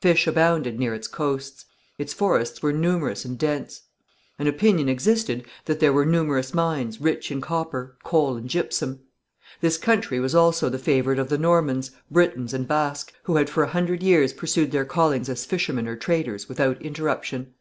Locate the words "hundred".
13.70-14.04